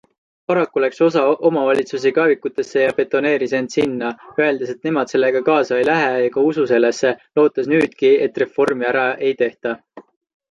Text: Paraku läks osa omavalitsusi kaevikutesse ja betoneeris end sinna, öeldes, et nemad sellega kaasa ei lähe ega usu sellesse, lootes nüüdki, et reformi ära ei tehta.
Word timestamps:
Paraku 0.51 0.81
läks 0.83 1.01
osa 1.07 1.23
omavalitsusi 1.49 2.11
kaevikutesse 2.13 2.85
ja 2.85 2.93
betoneeris 2.99 3.53
end 3.59 3.73
sinna, 3.75 4.09
öeldes, 4.45 4.71
et 4.73 4.87
nemad 4.89 5.13
sellega 5.13 5.41
kaasa 5.49 5.77
ei 5.81 5.85
lähe 5.89 6.07
ega 6.29 6.45
usu 6.53 6.65
sellesse, 6.71 7.11
lootes 7.41 7.69
nüüdki, 7.75 8.15
et 8.29 8.41
reformi 8.45 8.89
ära 8.93 9.05
ei 9.29 9.37
tehta. 9.43 9.75